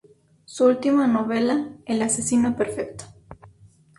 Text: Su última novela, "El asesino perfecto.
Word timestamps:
Su 0.45 0.65
última 0.65 1.05
novela, 1.05 1.69
"El 1.85 2.01
asesino 2.01 2.55
perfecto. 2.55 3.05